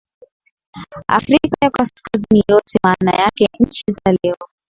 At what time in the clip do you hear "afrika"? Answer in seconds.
1.07-1.57